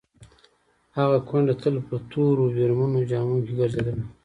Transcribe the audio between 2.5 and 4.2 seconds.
ویرمنو جامو کې ګرځېدله.